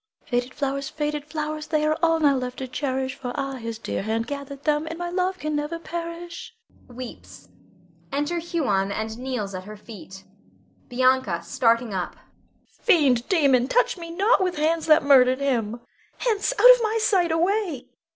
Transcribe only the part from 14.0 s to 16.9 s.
not with hands that murdered him! Hence! out of